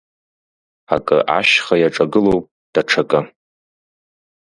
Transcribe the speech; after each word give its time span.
Акы 0.95 1.17
ашьха 1.37 1.75
иаҿагылоуп, 1.81 2.45
даҽакы… 2.73 3.19